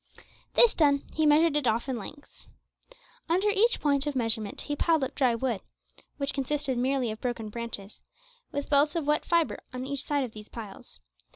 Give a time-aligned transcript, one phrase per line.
[0.55, 2.49] This done, he measured it off in lengths.
[3.29, 5.61] Under each point of measurement he piled up dry wood
[6.17, 8.01] which consisted merely of broken branches
[8.51, 10.99] with belts of wet fibre on each side of these piles.